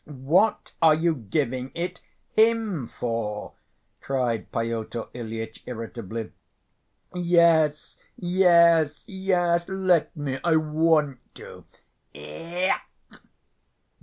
"What 0.05 0.71
are 0.81 0.95
you 0.95 1.13
giving 1.13 1.71
it 1.75 2.01
him 2.35 2.87
for?" 2.87 3.53
cried 4.01 4.51
Pyotr 4.51 5.05
Ilyitch, 5.13 5.61
irritably. 5.67 6.31
"Yes, 7.13 7.99
yes, 8.17 9.03
yes, 9.05 9.67
let 9.69 10.17
me! 10.17 10.39
I 10.43 10.55
want 10.55 11.19
to!" 11.35 11.65
"E—ech!" 12.15 12.81